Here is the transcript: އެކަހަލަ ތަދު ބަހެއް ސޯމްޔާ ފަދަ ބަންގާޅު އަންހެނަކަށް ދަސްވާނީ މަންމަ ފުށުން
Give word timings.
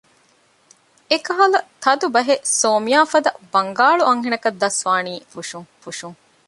އެކަހަލަ 1.09 1.59
ތަދު 1.83 2.07
ބަހެއް 2.13 2.45
ސޯމްޔާ 2.59 2.99
ފަދަ 3.11 3.31
ބަންގާޅު 3.53 4.01
އަންހެނަކަށް 4.07 4.59
ދަސްވާނީ 4.61 5.13
މަންމަ 5.35 5.43
ފުށުން 5.83 6.17